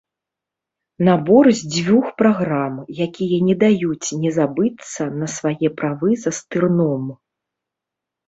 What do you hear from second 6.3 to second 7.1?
стырном.